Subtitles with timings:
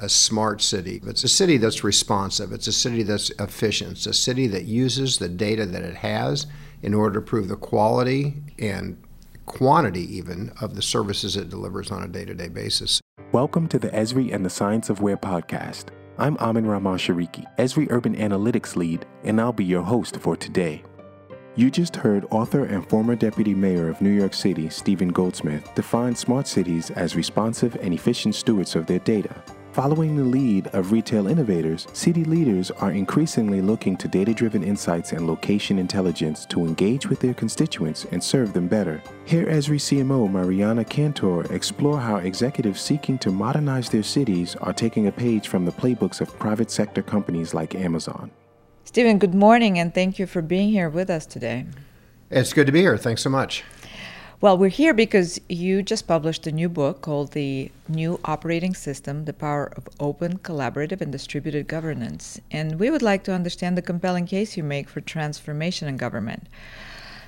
[0.00, 1.00] a smart city.
[1.06, 2.52] It's a city that's responsive.
[2.52, 3.92] It's a city that's efficient.
[3.92, 6.46] It's a city that uses the data that it has
[6.82, 9.02] in order to prove the quality and
[9.46, 13.00] quantity, even, of the services it delivers on a day to day basis.
[13.32, 15.86] Welcome to the Esri and the Science of Where podcast.
[16.16, 20.84] I'm Amin Rahman Shariki, Esri Urban Analytics Lead, and I'll be your host for today.
[21.56, 26.14] You just heard author and former deputy mayor of New York City, Stephen Goldsmith, define
[26.14, 29.34] smart cities as responsive and efficient stewards of their data.
[29.78, 35.12] Following the lead of retail innovators, city leaders are increasingly looking to data driven insights
[35.12, 39.00] and location intelligence to engage with their constituents and serve them better.
[39.24, 45.06] Here, Esri CMO Mariana Cantor explore how executives seeking to modernize their cities are taking
[45.06, 48.32] a page from the playbooks of private sector companies like Amazon.
[48.82, 51.66] Stephen, good morning and thank you for being here with us today.
[52.32, 52.98] It's good to be here.
[52.98, 53.62] Thanks so much.
[54.40, 59.24] Well, we're here because you just published a new book called The New Operating System
[59.24, 62.40] The Power of Open, Collaborative, and Distributed Governance.
[62.52, 66.48] And we would like to understand the compelling case you make for transformation in government.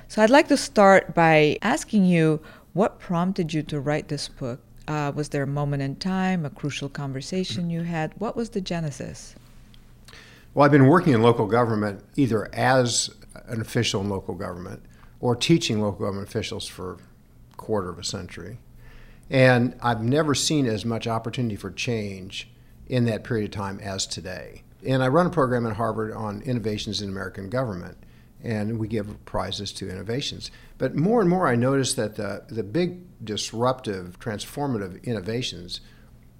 [0.07, 2.39] So I'd like to start by asking you
[2.71, 4.61] what prompted you to write this book?
[4.87, 8.13] Uh, was there a moment in time, a crucial conversation you had?
[8.19, 9.35] What was the genesis?
[10.53, 13.09] Well, I've been working in local government either as
[13.47, 14.81] an official in local government
[15.21, 16.93] or teaching local government officials for
[17.53, 18.57] a quarter of a century.
[19.29, 22.49] And I've never seen as much opportunity for change
[22.87, 24.63] in that period of time as today.
[24.85, 27.97] And I run a program at Harvard on innovations in American government,
[28.43, 30.51] and we give prizes to innovations.
[30.77, 35.79] But more and more, I notice that the, the big disruptive, transformative innovations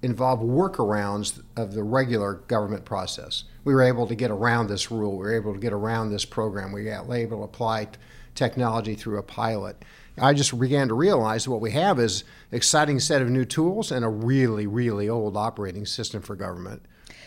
[0.02, 3.44] involve workarounds of the regular government process.
[3.64, 6.24] We were able to get around this rule, we were able to get around this
[6.24, 7.88] program, we were able to apply
[8.34, 9.82] technology through a pilot.
[10.18, 14.04] I just began to realize what we have is exciting set of new tools and
[14.04, 16.82] a really, really old operating system for government.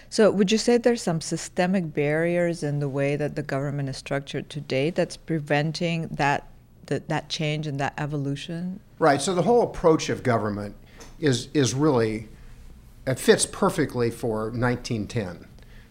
[0.10, 3.98] So, would you say there's some systemic barriers in the way that the government is
[3.98, 6.48] structured today that's preventing that
[6.86, 8.80] that, that change and that evolution?
[9.00, 9.20] Right.
[9.20, 10.76] So, the whole approach of government
[11.20, 12.30] is is really
[13.08, 15.48] it fits perfectly for 1910.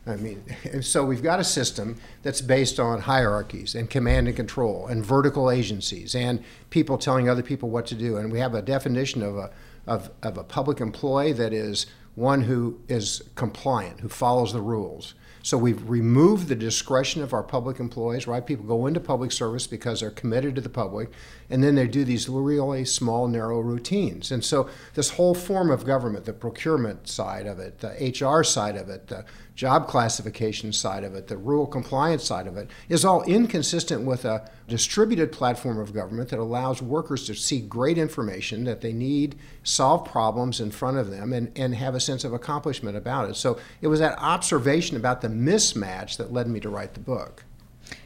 [0.06, 0.44] I mean,
[0.82, 5.50] so we've got a system that's based on hierarchies and command and control and vertical
[5.50, 8.16] agencies and people telling other people what to do.
[8.16, 9.50] And we have a definition of a,
[9.87, 15.15] of, of a public employee that is one who is compliant, who follows the rules.
[15.42, 18.44] So we've removed the discretion of our public employees, right?
[18.44, 21.10] People go into public service because they're committed to the public,
[21.50, 24.31] and then they do these really small, narrow routines.
[24.31, 28.77] And so this whole form of government, the procurement side of it, the HR side
[28.77, 33.04] of it, the job classification side of it, the rural compliance side of it, is
[33.04, 38.65] all inconsistent with a distributed platform of government that allows workers to see great information
[38.65, 42.33] that they need, solve problems in front of them, and, and have a sense of
[42.33, 43.37] accomplishment about it.
[43.37, 47.44] So it was that observation about the mismatch that led me to write the book.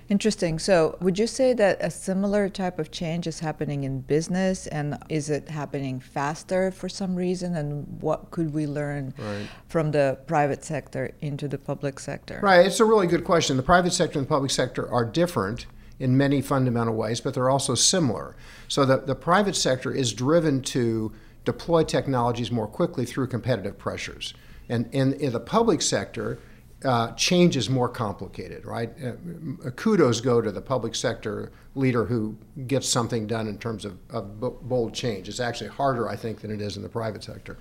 [0.08, 0.58] Interesting.
[0.58, 4.96] So, would you say that a similar type of change is happening in business, and
[5.10, 7.54] is it happening faster for some reason?
[7.54, 9.47] And what could we learn right.
[9.68, 12.41] from the private sector into the public sector?
[12.42, 12.64] Right.
[12.64, 13.58] It's a really good question.
[13.58, 15.66] The private sector and the public sector are different
[16.00, 18.34] in many fundamental ways, but they're also similar.
[18.66, 21.12] So, the, the private sector is driven to
[21.44, 24.32] deploy technologies more quickly through competitive pressures.
[24.70, 26.38] And in, in the public sector,
[26.84, 28.91] uh, change is more complicated, right?
[29.03, 33.99] Uh, kudos go to the public sector leader who gets something done in terms of,
[34.11, 35.28] of bold change.
[35.28, 37.59] It's actually harder, I think, than it is in the private sector.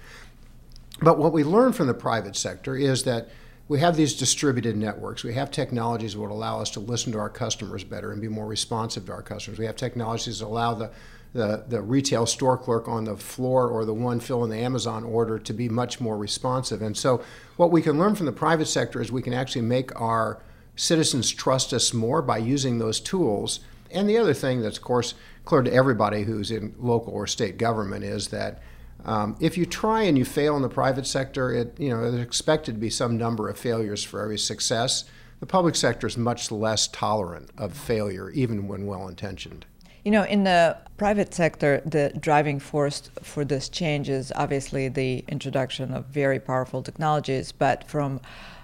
[1.01, 3.29] But what we learn from the private sector is that
[3.67, 5.23] we have these distributed networks.
[5.23, 8.29] We have technologies that would allow us to listen to our customers better and be
[8.29, 9.59] more responsive to our customers.
[9.59, 10.91] We have technologies that allow the
[11.33, 15.37] the, the retail store clerk on the floor or the one filling the Amazon order
[15.37, 16.81] to be much more responsive.
[16.81, 17.21] And so,
[17.57, 20.41] what we can learn from the private sector is we can actually make our
[20.75, 23.59] citizens trust us more by using those tools.
[23.91, 27.57] And the other thing that's, of course, clear to everybody who's in local or state
[27.57, 28.61] government is that
[29.05, 32.23] um, if you try and you fail in the private sector, it, you know, there's
[32.23, 35.05] expected to be some number of failures for every success.
[35.39, 39.65] The public sector is much less tolerant of failure, even when well intentioned.
[40.07, 45.25] You know, in the private sector, the driving force for this change is obviously the
[45.27, 48.21] introduction of very powerful technologies, but from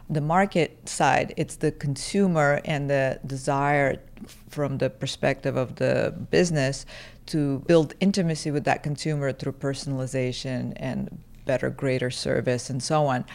[0.10, 4.00] the market side, it's the consumer and the desire
[4.48, 6.86] from the perspective of the business
[7.26, 13.26] to build intimacy with that consumer through personalization and better, greater service and so on.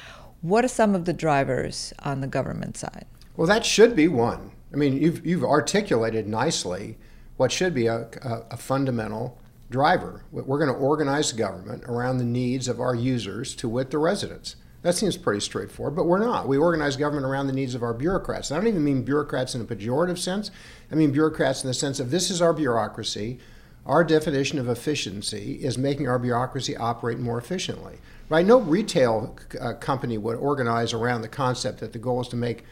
[0.40, 3.04] What are some of the drivers on the government side?
[3.36, 4.52] Well, that should be one.
[4.72, 6.96] I mean, you've, you've articulated nicely
[7.38, 9.38] what should be a, a, a fundamental
[9.70, 10.24] driver.
[10.32, 14.56] We're going to organize government around the needs of our users, to wit, the residents.
[14.82, 16.48] That seems pretty straightforward, but we're not.
[16.48, 18.50] We organize government around the needs of our bureaucrats.
[18.50, 20.50] I don't even mean bureaucrats in a pejorative sense.
[20.90, 23.38] I mean bureaucrats in the sense of this is our bureaucracy.
[23.86, 27.98] Our definition of efficiency is making our bureaucracy operate more efficiently.
[28.28, 28.46] Right?
[28.46, 32.64] No retail uh, company would organize around the concept that the goal is to make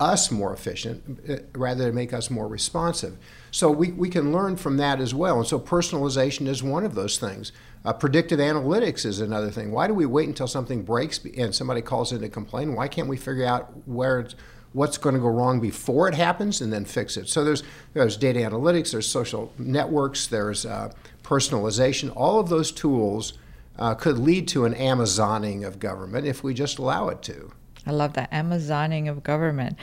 [0.00, 3.16] us more efficient uh, rather than make us more responsive.
[3.50, 5.38] So we, we can learn from that as well.
[5.38, 7.52] And so personalization is one of those things.
[7.84, 9.70] Uh, predictive analytics is another thing.
[9.70, 12.74] Why do we wait until something breaks and somebody calls in to complain?
[12.74, 14.26] Why can't we figure out where
[14.72, 17.28] what's going to go wrong before it happens and then fix it.
[17.28, 17.62] So there's
[17.92, 20.92] there's data analytics, there's social networks, there's uh,
[21.22, 22.12] personalization.
[22.14, 23.34] All of those tools
[23.78, 27.50] uh, could lead to an Amazoning of government if we just allow it to.
[27.86, 29.76] I love that Amazoning of government.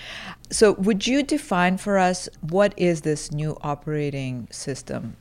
[0.50, 5.18] So, would you define for us what is this new operating system?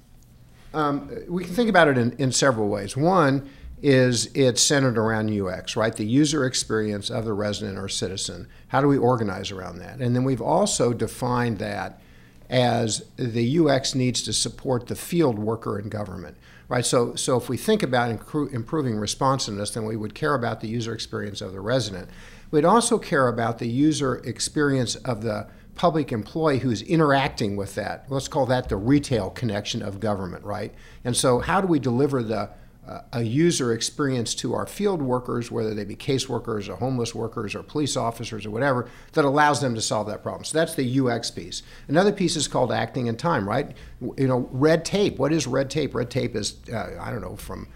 [0.74, 2.96] Um, we can think about it in, in several ways.
[2.96, 3.48] One
[3.82, 5.94] is it's centered around UX, right?
[5.94, 8.48] The user experience of the resident or citizen.
[8.68, 10.00] How do we organize around that?
[10.00, 12.00] And then we've also defined that
[12.48, 16.36] as the UX needs to support the field worker in government,
[16.68, 16.86] right?
[16.86, 20.94] So, so if we think about improving responsiveness, then we would care about the user
[20.94, 22.08] experience of the resident.
[22.50, 28.06] We'd also care about the user experience of the public employee who's interacting with that.
[28.08, 30.74] Let's call that the retail connection of government, right?
[31.04, 32.50] And so, how do we deliver the
[33.12, 37.62] a user experience to our field workers, whether they be caseworkers or homeless workers or
[37.62, 40.44] police officers or whatever, that allows them to solve that problem.
[40.44, 41.62] So that's the UX piece.
[41.88, 43.76] Another piece is called acting in time, right?
[44.00, 45.18] You know, red tape.
[45.18, 45.94] What is red tape?
[45.94, 47.66] Red tape is, uh, I don't know, from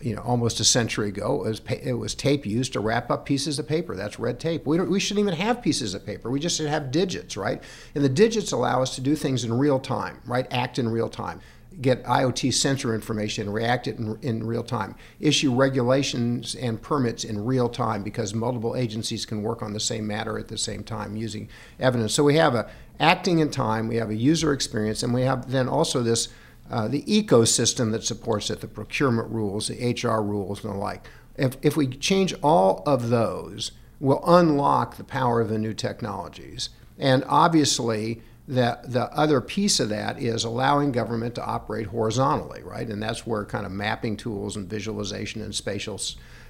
[0.00, 3.24] you know, almost a century ago, it was, it was, tape used to wrap up
[3.24, 3.96] pieces of paper.
[3.96, 4.66] That's red tape.
[4.66, 6.30] We, we shouldn't even have pieces of paper.
[6.30, 7.62] We just should have digits, right?
[7.94, 10.46] And the digits allow us to do things in real time, right?
[10.50, 11.40] Act in real time
[11.80, 17.44] get IoT sensor information, react it in, in, real time, issue regulations and permits in
[17.44, 21.16] real time because multiple agencies can work on the same matter at the same time
[21.16, 21.48] using
[21.78, 22.14] evidence.
[22.14, 25.50] So we have a acting in time, we have a user experience, and we have
[25.50, 26.28] then also this
[26.70, 31.06] uh, the ecosystem that supports it, the procurement rules, the HR rules, and the like.
[31.36, 36.70] If, if we change all of those, we'll unlock the power of the new technologies.
[36.98, 42.88] And obviously, the, the other piece of that is allowing government to operate horizontally, right?
[42.88, 46.00] And that's where kind of mapping tools and visualization and spatial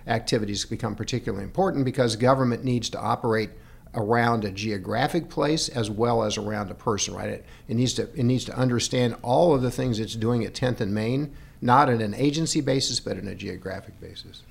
[0.07, 3.51] activities become particularly important because government needs to operate
[3.97, 7.31] around a geographic place as well as around a person, right?
[7.31, 10.53] It, it, needs to it needs to understand all of the things it's doing at
[10.53, 14.43] 10th and Main, not on an agency basis, but on a geographic basis.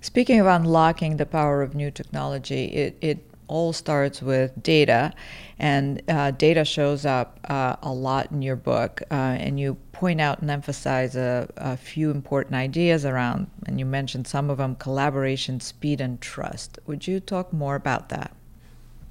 [0.00, 5.12] Speaking of unlocking the power of new technology, it, it all starts with data,
[5.58, 9.02] and uh, data shows up uh, a lot in your book.
[9.10, 13.86] Uh, and you point out and emphasize a, a, few important ideas around, and you
[13.86, 16.78] mentioned some of them collaboration, speed, and trust.
[16.86, 18.34] Would you talk more about that?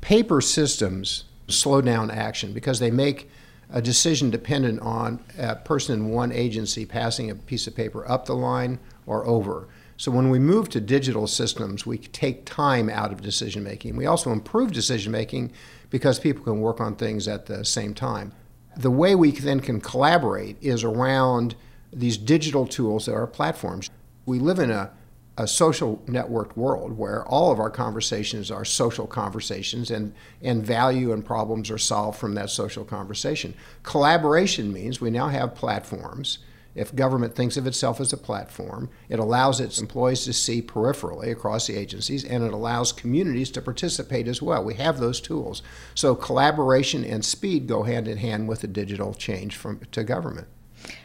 [0.04, 3.30] Paper systems slow down action because they make
[3.72, 8.26] a decision dependent on a person in one agency passing a piece of paper up
[8.26, 9.70] the line or over.
[9.96, 13.96] So when we move to digital systems, we take time out of decision making.
[13.96, 15.54] We also improve decision making
[15.90, 18.34] because people can work on things at the same time.
[18.76, 21.56] The way we then can collaborate is around
[21.94, 23.90] these digital tools that are platforms.
[24.26, 24.92] We live in a,
[25.38, 31.12] a social networked world where all of our conversations are social conversations and, and value
[31.12, 33.54] and problems are solved from that social conversation.
[33.82, 36.40] Collaboration means we now have platforms
[36.76, 41.32] if government thinks of itself as a platform, it allows its employees to see peripherally
[41.32, 44.64] across the agencies, and it allows communities to participate as well.
[44.64, 45.62] We have those tools.
[45.94, 50.48] So collaboration and speed go hand in hand with the digital change from to government.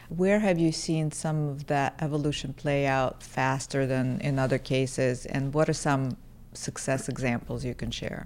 [0.09, 5.27] Where have you seen some of that evolution play out faster than in other cases,
[5.27, 6.17] and what are some
[6.53, 8.25] success examples you can share?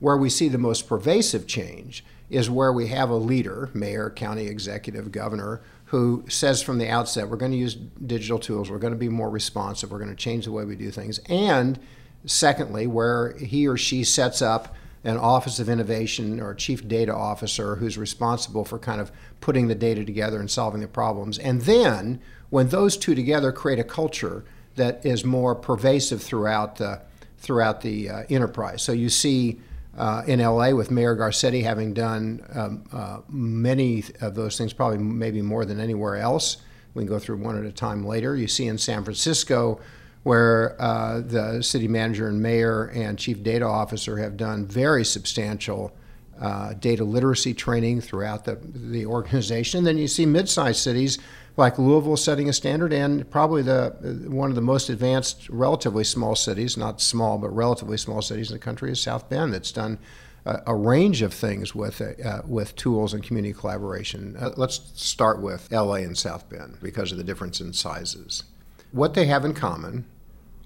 [0.00, 4.46] Where we see the most pervasive change is where we have a leader, mayor, county
[4.46, 8.92] executive, governor, who says from the outset, we're going to use digital tools, we're going
[8.92, 11.18] to be more responsive, we're going to change the way we do things.
[11.26, 11.78] And
[12.26, 14.74] secondly, where he or she sets up
[15.04, 19.74] an office of innovation or chief data officer who's responsible for kind of putting the
[19.74, 21.38] data together and solving the problems.
[21.38, 27.00] And then when those two together create a culture that is more pervasive throughout the
[27.38, 28.82] throughout the uh, enterprise.
[28.82, 29.60] So you see
[29.96, 34.98] uh, in LA with Mayor Garcetti having done um, uh, many of those things, probably
[34.98, 36.58] maybe more than anywhere else.
[36.94, 38.36] We can go through one at a time later.
[38.36, 39.80] You see in San Francisco
[40.28, 45.90] where uh, the city manager and mayor and chief data officer have done very substantial
[46.38, 49.84] uh, data literacy training throughout the, the organization.
[49.84, 51.18] Then you see mid sized cities
[51.56, 56.36] like Louisville setting a standard, and probably the one of the most advanced, relatively small
[56.36, 59.98] cities, not small, but relatively small cities in the country is South Bend that's done
[60.44, 64.36] a, a range of things with, uh, with tools and community collaboration.
[64.38, 68.44] Uh, let's start with LA and South Bend because of the difference in sizes.
[68.92, 70.04] What they have in common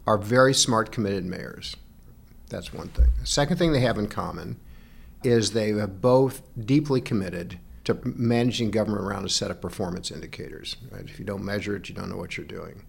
[0.07, 1.77] are very smart, committed mayors.
[2.49, 3.09] That's one thing.
[3.21, 4.61] The second thing they have in common
[5.23, 10.77] is they have both deeply committed to managing government around a set of performance indicators.
[10.91, 11.05] Right?
[11.05, 12.85] If you don't measure it, you don't know what you're doing.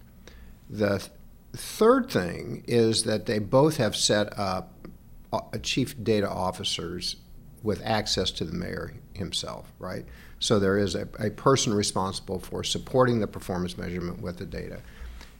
[0.69, 1.11] The th-
[1.53, 4.87] third thing is that they both have set up
[5.31, 7.15] uh, a chief data officers
[7.63, 10.05] with access to the mayor himself, right?
[10.39, 14.81] So there is a, a person responsible for supporting the performance measurement with the data.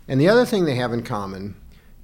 [0.07, 1.55] And the other thing they have in common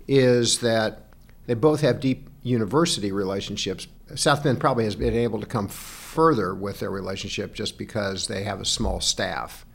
[0.10, 1.04] is that
[1.46, 3.88] they both have deep university relationships.
[4.16, 8.44] South Bend probably has been able to come further with their relationship just because they
[8.44, 9.68] have a small staff.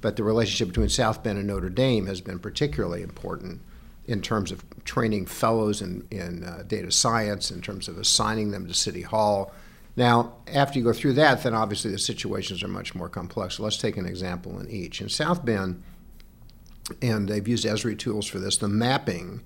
[0.00, 3.62] But the relationship between South Bend and Notre Dame has been particularly important
[4.06, 8.68] in terms of training fellows in, in uh, data science, in terms of assigning them
[8.68, 9.52] to City Hall.
[9.96, 13.56] Now, after you go through that, then obviously the situations are much more complex.
[13.56, 15.00] So let's take an example in each.
[15.00, 15.82] In South Bend,
[17.02, 19.42] and they've used Esri tools for this, the mapping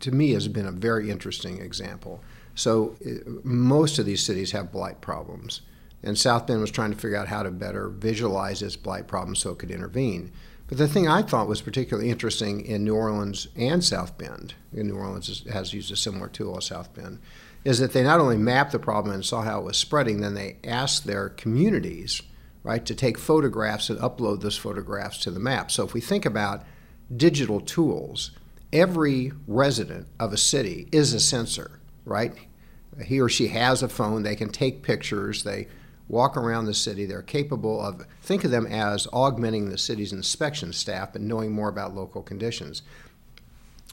[0.00, 2.22] to me has been a very interesting example.
[2.54, 5.60] So uh, most of these cities have blight problems.
[6.02, 9.34] And South Bend was trying to figure out how to better visualize its blight problem
[9.34, 10.32] so it could intervene.
[10.68, 14.88] But the thing I thought was particularly interesting in New Orleans and South Bend, and
[14.88, 17.20] New Orleans has used a similar tool as South Bend,
[17.64, 20.34] is that they not only mapped the problem and saw how it was spreading, then
[20.34, 22.22] they asked their communities,
[22.62, 25.70] right, to take photographs and upload those photographs to the map.
[25.70, 26.64] So if we think about
[27.16, 28.30] digital tools,
[28.72, 32.34] every resident of a city is a sensor, right?
[33.04, 35.68] He or she has a phone, they can take pictures, they
[36.08, 37.06] walk around the city.
[37.06, 41.68] They're capable of, think of them as augmenting the city's inspection staff and knowing more
[41.68, 42.82] about local conditions.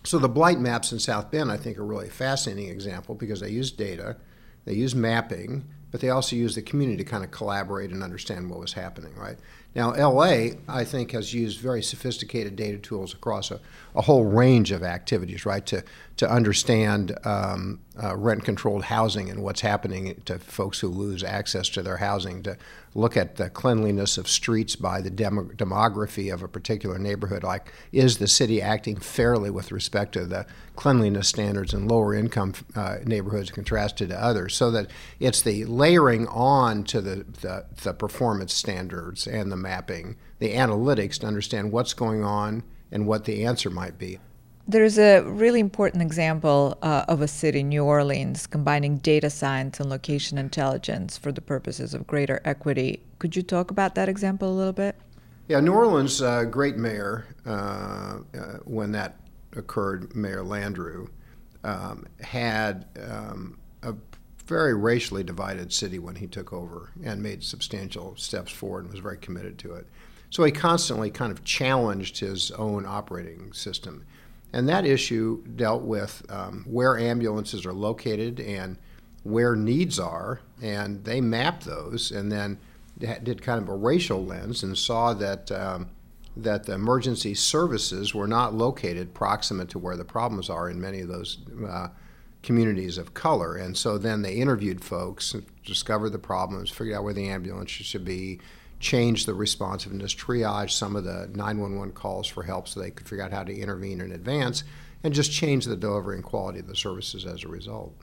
[0.03, 3.41] So the blight maps in South Bend, I think, are really a fascinating example because
[3.41, 4.17] they use data,
[4.63, 8.50] they use mapping, but they also use the community to kind of collaborate and understand
[8.50, 9.38] what was happening, right?
[9.75, 13.60] Now, LA, I think, has used very sophisticated data tools across a,
[13.94, 15.84] a whole range of activities, right, to,
[16.15, 21.67] to understand um, uh, rent controlled housing and what's happening to folks who lose access
[21.70, 22.58] to their housing, to
[22.94, 27.44] look at the cleanliness of streets by the demo- demography of a particular neighborhood.
[27.44, 30.46] Like, is the city acting fairly with respect to the
[30.77, 34.55] cleanliness standards in lower income uh, neighborhoods contrasted to others?
[34.55, 34.88] So that
[35.20, 41.17] it's the layering on to the, the, the performance standards and the mapping, the analytics
[41.19, 44.19] to understand what's going on and what the answer might be.
[44.67, 49.89] There's a really important example uh, of a city, New Orleans, combining data science and
[49.89, 53.01] location intelligence for the purposes of greater equity.
[53.19, 54.95] Could you talk about that example a little bit?
[55.48, 59.17] Yeah, New Orleans, uh, great mayor, uh, uh when that
[59.55, 61.10] occurred, Mayor Landrieu,
[61.63, 63.93] um, had um, a
[64.45, 69.01] very racially divided city when he took over and made substantial steps forward and was
[69.01, 69.87] very committed to it.
[70.29, 74.05] So he constantly kind of challenged his own operating system.
[74.53, 78.77] And that issue dealt with um, where ambulances are located and
[79.23, 82.59] where needs are, and they mapped those and then
[82.97, 85.89] did kind of a racial lens and saw that um,
[86.37, 90.99] that the emergency services were not located proximate to where the problems are in many
[90.99, 91.87] of those uh,
[92.45, 93.55] communities of color.
[93.55, 95.35] And so then they interviewed folks,
[95.65, 98.39] discovered the problems, figured out where the ambulance should be,
[98.79, 103.23] changed the responsiveness, triage some of the 911 calls for help so they could figure
[103.23, 104.63] out how to intervene in advance,
[105.03, 107.93] and just change the delivery and quality of the services as a result.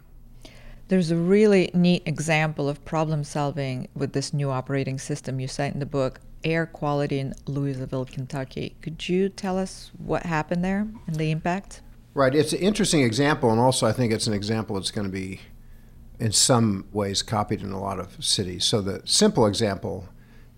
[0.88, 5.72] There's a really neat example of problem solving with this new operating system you cite
[5.72, 8.74] in the book, Air Quality in Louisville, Kentucky.
[8.82, 11.80] Could you tell us what happened there and the impact?
[12.14, 12.34] Right.
[12.34, 15.40] It's an interesting example, and also I think it's an example that's going to be,
[16.18, 18.64] in some ways, copied in a lot of cities.
[18.64, 20.08] So the simple example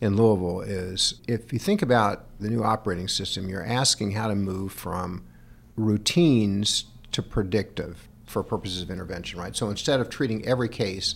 [0.00, 4.34] in Louisville is if you think about the new operating system, you're asking how to
[4.34, 5.24] move from
[5.76, 9.54] routines to predictive for purposes of intervention, right?
[9.54, 11.14] So instead of treating every case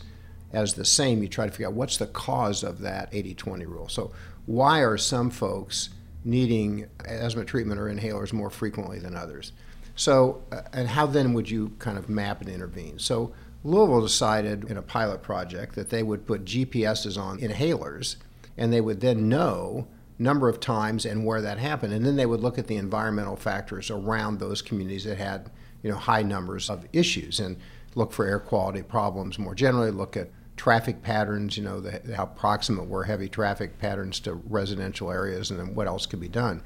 [0.53, 3.67] as the same, you try to figure out what's the cause of that 80 20
[3.67, 3.89] rule.
[3.89, 4.13] So,
[4.47, 5.91] why are some folks
[6.25, 9.53] needing asthma treatment or inhalers more frequently than others?
[9.99, 12.99] So, uh, and how then would you kind of map and intervene?
[12.99, 13.33] So,
[13.65, 18.17] Louisville decided in a pilot project that they would put GPSs on inhalers
[18.57, 19.89] and they would then know
[20.19, 23.37] number of times and where that happened and then they would look at the environmental
[23.37, 25.51] factors around those communities that had
[25.83, 27.57] you know high numbers of issues and
[27.95, 30.29] look for air quality problems more generally look at
[30.59, 35.59] traffic patterns, you know, the, how proximate were heavy traffic patterns to residential areas, and
[35.59, 36.63] then what else could be done.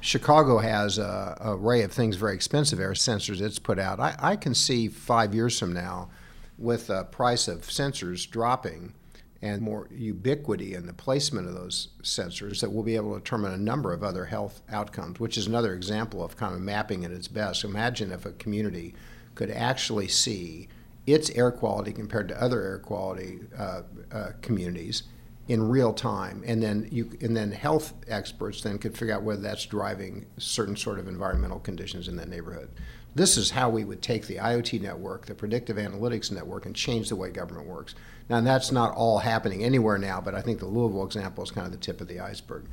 [0.00, 3.98] Chicago has a, a array of things, very expensive air sensors it's put out.
[3.98, 6.08] I, I can see five years from now,
[6.56, 8.94] with the price of sensors dropping
[9.40, 13.52] and more ubiquity in the placement of those sensors, that we'll be able to determine
[13.52, 17.12] a number of other health outcomes, which is another example of kind of mapping at
[17.12, 17.62] its best.
[17.62, 18.94] Imagine if a community
[19.36, 20.68] could actually see
[21.06, 25.04] its air quality compared to other air quality uh, uh, communities
[25.48, 29.40] in real time, and then you and then health experts then could figure out whether
[29.40, 32.68] that's driving certain sort of environmental conditions in that neighborhood.
[33.14, 37.08] This is how we would take the IoT network, the predictive analytics network, and change
[37.08, 37.94] the way government works.
[38.28, 41.66] Now, that's not all happening anywhere now, but I think the Louisville example is kind
[41.66, 42.66] of the tip of the iceberg.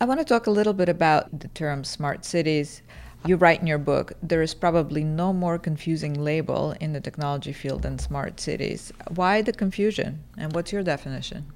[0.00, 2.82] I want to talk a little bit about the term smart cities.
[3.26, 7.52] You write in your book, there is probably no more confusing label in the technology
[7.52, 8.92] field than smart cities.
[9.14, 11.46] Why the confusion, and what's your definition?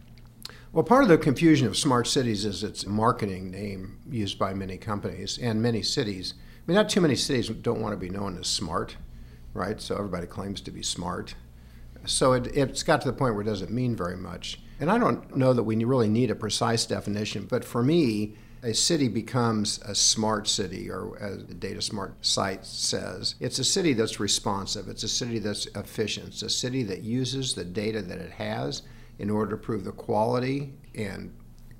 [0.76, 4.76] Well, part of the confusion of smart cities is its marketing name used by many
[4.76, 6.35] companies and many cities.
[6.37, 8.95] I mean, not too many cities don't want to be known as smart,
[9.54, 9.80] right?
[9.80, 11.35] So everybody claims to be smart.
[12.04, 14.61] So it, it's got to the point where it doesn't mean very much.
[14.78, 18.75] And I don't know that we really need a precise definition, but for me, a
[18.75, 23.95] city becomes a smart city, or as the Data Smart site says, it's a city
[23.95, 28.18] that's responsive, it's a city that's efficient, it's a city that uses the data that
[28.18, 28.83] it has
[29.19, 31.33] in order to prove the quality and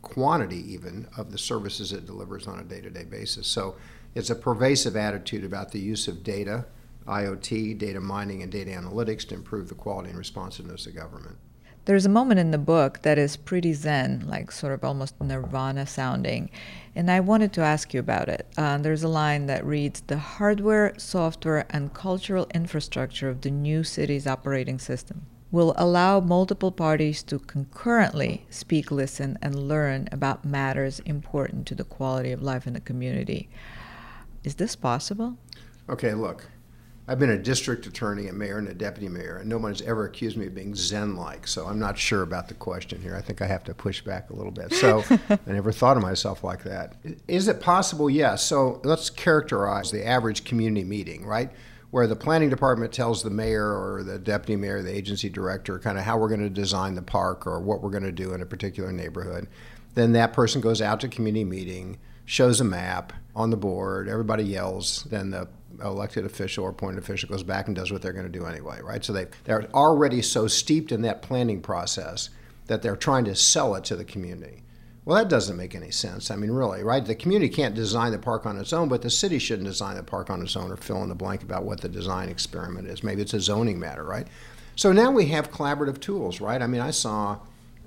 [0.02, 3.47] quantity, even, of the services it delivers on a day to day basis.
[3.47, 3.76] So
[4.14, 6.64] it's a pervasive attitude about the use of data,
[7.07, 11.37] IoT, data mining, and data analytics to improve the quality and responsiveness of government.
[11.87, 15.87] There's a moment in the book that is pretty zen, like sort of almost nirvana
[15.87, 16.50] sounding,
[16.97, 18.47] and I wanted to ask you about it.
[18.57, 23.85] Uh, there's a line that reads The hardware, software, and cultural infrastructure of the new
[23.85, 31.00] city's operating system will allow multiple parties to concurrently speak, listen, and learn about matters
[31.00, 33.48] important to the quality of life in the community.
[34.44, 35.36] Is this possible?
[35.88, 36.48] Okay, look,
[37.08, 39.80] I've been a district attorney, a mayor, and a deputy mayor, and no one has
[39.82, 41.46] ever accused me of being Zen like.
[41.46, 43.14] So I'm not sure about the question here.
[43.14, 44.72] I think I have to push back a little bit.
[44.72, 46.94] So I never thought of myself like that.
[47.28, 48.11] Is it possible?
[48.11, 48.42] Yes.
[48.42, 51.50] So let's characterize the average community meeting, right?
[51.90, 55.99] Where the planning department tells the mayor or the deputy mayor, the agency director, kind
[55.99, 58.42] of how we're going to design the park or what we're going to do in
[58.42, 59.46] a particular neighborhood.
[59.94, 64.44] Then that person goes out to community meeting, shows a map on the board, everybody
[64.44, 65.49] yells, then the
[65.83, 68.81] elected official or appointed official goes back and does what they're going to do anyway,
[68.83, 69.05] right?
[69.05, 72.31] So they, they're already so steeped in that planning process
[72.66, 74.62] that they're trying to sell it to the community.
[75.07, 76.33] Well, that doesn't make any sense.
[76.33, 77.05] I mean, really, right?
[77.05, 80.03] The community can't design the park on its own, but the city shouldn't design the
[80.03, 83.05] park on its own or fill in the blank about what the design experiment is.
[83.05, 84.27] Maybe it's a zoning matter, right?
[84.75, 86.61] So now we have collaborative tools, right?
[86.61, 87.38] I mean, I saw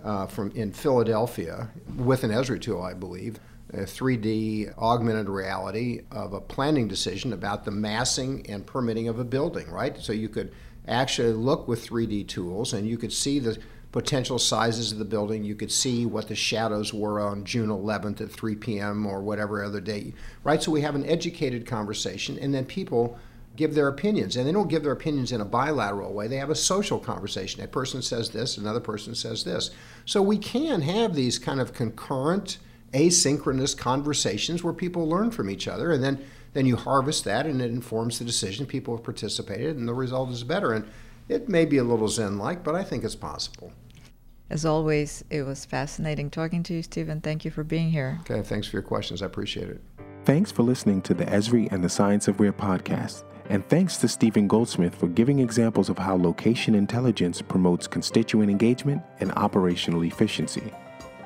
[0.01, 3.37] uh, from in Philadelphia with an Esri tool, I believe,
[3.73, 9.25] a 3D augmented reality of a planning decision about the massing and permitting of a
[9.25, 9.99] building, right?
[9.99, 10.53] So you could
[10.87, 13.59] actually look with 3D tools and you could see the
[13.91, 15.43] potential sizes of the building.
[15.43, 19.05] You could see what the shadows were on June 11th at 3 p.m.
[19.05, 20.61] or whatever other day, right?
[20.61, 23.17] So we have an educated conversation and then people
[23.55, 26.49] give their opinions and they don't give their opinions in a bilateral way they have
[26.49, 29.71] a social conversation a person says this another person says this
[30.05, 32.57] so we can have these kind of concurrent
[32.93, 36.23] asynchronous conversations where people learn from each other and then
[36.53, 40.29] then you harvest that and it informs the decision people have participated and the result
[40.29, 40.87] is better and
[41.29, 43.71] it may be a little zen like but i think it's possible.
[44.49, 47.21] As always it was fascinating talking to you stephen.
[47.21, 48.19] Thank you for being here.
[48.21, 49.21] Okay thanks for your questions.
[49.21, 49.81] I appreciate it.
[50.25, 53.23] Thanks for listening to the esri and the science of where podcast.
[53.49, 59.01] And thanks to Stephen Goldsmith for giving examples of how location intelligence promotes constituent engagement
[59.21, 60.71] and operational efficiency.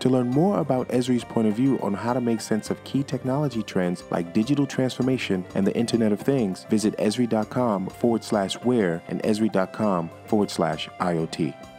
[0.03, 3.03] To learn more about Esri's point of view on how to make sense of key
[3.03, 9.01] technology trends like digital transformation and the Internet of Things, visit Esri.com forward slash where
[9.07, 11.72] and Esri.com forward slash IoT.